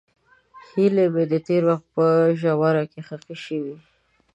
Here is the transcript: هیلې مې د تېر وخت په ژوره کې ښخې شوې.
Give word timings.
هیلې 0.71 1.05
مې 1.13 1.23
د 1.31 1.33
تېر 1.47 1.61
وخت 1.69 1.85
په 1.95 2.05
ژوره 2.39 2.83
کې 2.91 2.99
ښخې 3.07 3.35
شوې. 3.45 3.75